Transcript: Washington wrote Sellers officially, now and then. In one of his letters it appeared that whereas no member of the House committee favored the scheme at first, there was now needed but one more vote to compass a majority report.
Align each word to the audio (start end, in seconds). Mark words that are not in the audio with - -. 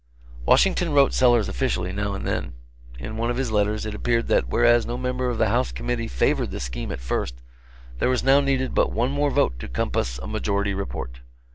Washington 0.47 0.93
wrote 0.93 1.13
Sellers 1.13 1.47
officially, 1.47 1.91
now 1.91 2.15
and 2.15 2.25
then. 2.25 2.55
In 2.97 3.17
one 3.17 3.29
of 3.29 3.37
his 3.37 3.51
letters 3.51 3.85
it 3.85 3.93
appeared 3.93 4.29
that 4.29 4.47
whereas 4.49 4.83
no 4.83 4.97
member 4.97 5.29
of 5.29 5.37
the 5.37 5.49
House 5.49 5.71
committee 5.71 6.07
favored 6.07 6.49
the 6.49 6.59
scheme 6.59 6.91
at 6.91 6.99
first, 6.99 7.43
there 7.99 8.09
was 8.09 8.23
now 8.23 8.39
needed 8.39 8.73
but 8.73 8.91
one 8.91 9.11
more 9.11 9.29
vote 9.29 9.59
to 9.59 9.67
compass 9.67 10.17
a 10.17 10.25
majority 10.25 10.73
report. 10.73 11.19